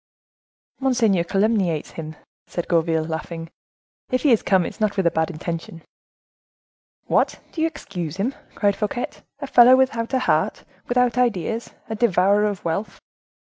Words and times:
"Monseigneur 0.79 1.23
calumniates 1.23 1.91
him," 1.91 2.15
said 2.47 2.67
Gourville, 2.67 3.05
laughing; 3.05 3.51
"if 4.09 4.23
he 4.23 4.31
is 4.31 4.41
come, 4.41 4.65
it 4.65 4.69
is 4.69 4.79
not 4.79 4.97
with 4.97 5.05
a 5.05 5.11
bad 5.11 5.29
intention." 5.29 5.83
"What, 7.05 7.39
do 7.51 7.61
you 7.61 7.67
excuse 7.67 8.17
him?" 8.17 8.33
cried 8.55 8.75
Fouquet; 8.75 9.11
"a 9.41 9.45
fellow 9.45 9.75
without 9.75 10.11
a 10.15 10.17
heart, 10.21 10.63
without 10.87 11.19
ideas; 11.19 11.75
a 11.87 11.93
devourer 11.93 12.45
of 12.45 12.65
wealth." 12.65 12.99